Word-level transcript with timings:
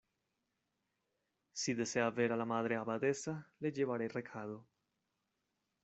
si 1.53 1.75
desea 1.75 2.09
ver 2.09 2.31
a 2.31 2.35
la 2.35 2.43
Madre 2.43 2.75
Abadesa, 2.75 3.47
le 3.59 3.71
llevaré 3.71 4.07
recado. 4.07 4.67